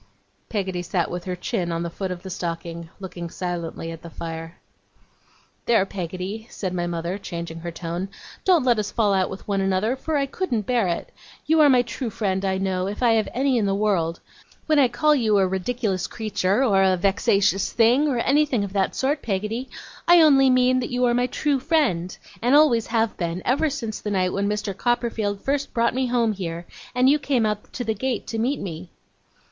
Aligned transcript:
Peggotty 0.49 0.81
sat 0.81 1.11
with 1.11 1.25
her 1.25 1.35
chin 1.35 1.71
on 1.71 1.83
the 1.83 1.89
foot 1.91 2.09
of 2.09 2.23
the 2.23 2.31
stocking, 2.31 2.89
looking 2.99 3.29
silently 3.29 3.91
at 3.91 4.01
the 4.01 4.09
fire. 4.09 4.57
'There, 5.67 5.85
Peggotty,' 5.85 6.47
said 6.49 6.73
my 6.73 6.87
mother, 6.87 7.19
changing 7.19 7.59
her 7.59 7.69
tone, 7.69 8.09
'don't 8.43 8.63
let 8.63 8.79
us 8.79 8.89
fall 8.89 9.13
out 9.13 9.29
with 9.29 9.47
one 9.47 9.61
another, 9.61 9.95
for 9.95 10.17
I 10.17 10.25
couldn't 10.25 10.65
bear 10.65 10.87
it. 10.87 11.11
You 11.45 11.59
are 11.61 11.69
my 11.69 11.83
true 11.83 12.09
friend, 12.09 12.43
I 12.43 12.57
know, 12.57 12.87
if 12.87 13.03
I 13.03 13.11
have 13.11 13.29
any 13.31 13.59
in 13.59 13.67
the 13.67 13.75
world. 13.75 14.21
When 14.65 14.79
I 14.79 14.87
call 14.87 15.13
you 15.13 15.37
a 15.37 15.45
ridiculous 15.45 16.07
creature, 16.07 16.63
or 16.63 16.81
a 16.81 16.97
vexatious 16.97 17.71
thing, 17.71 18.07
or 18.07 18.17
anything 18.17 18.63
of 18.63 18.73
that 18.73 18.95
sort, 18.95 19.21
Peggotty, 19.21 19.69
I 20.07 20.19
only 20.21 20.49
mean 20.49 20.79
that 20.79 20.89
you 20.89 21.05
are 21.05 21.13
my 21.13 21.27
true 21.27 21.59
friend, 21.59 22.17
and 22.41 22.55
always 22.55 22.87
have 22.87 23.15
been, 23.17 23.43
ever 23.45 23.69
since 23.69 24.01
the 24.01 24.09
night 24.09 24.33
when 24.33 24.49
Mr. 24.49 24.75
Copperfield 24.75 25.41
first 25.41 25.75
brought 25.75 25.93
me 25.93 26.07
home 26.07 26.33
here, 26.33 26.65
and 26.95 27.07
you 27.07 27.19
came 27.19 27.45
out 27.45 27.71
to 27.73 27.83
the 27.83 27.93
gate 27.93 28.25
to 28.25 28.39
meet 28.39 28.59
me. 28.59 28.89